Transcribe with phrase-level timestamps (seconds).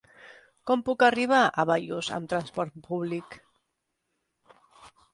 [0.71, 3.39] Com puc arribar a Bellús amb transport públic?